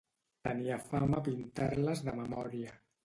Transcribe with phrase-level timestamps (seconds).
[0.47, 2.75] Tenia fama pintar-les de memòria.